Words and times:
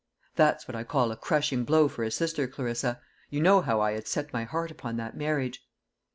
That's 0.35 0.67
what 0.67 0.73
I 0.75 0.83
call 0.83 1.11
a 1.11 1.15
crushing 1.15 1.63
blow 1.63 1.87
for 1.87 2.03
a 2.03 2.09
sister, 2.09 2.47
Clarissa. 2.47 2.99
You 3.29 3.39
know 3.39 3.61
how 3.61 3.79
I 3.81 3.91
had 3.91 4.07
set 4.07 4.33
my 4.33 4.45
heart 4.45 4.71
upon 4.71 4.97
that 4.97 5.15
marriage." 5.15 5.63